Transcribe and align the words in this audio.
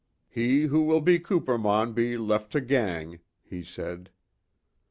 "He 0.31 0.63
who 0.63 0.81
will 0.85 1.05
to 1.05 1.19
Cupar 1.19 1.59
maun 1.59 1.93
be 1.93 2.17
left 2.17 2.51
to 2.53 2.61
gang," 2.61 3.19
he 3.43 3.61
said. 3.61 4.09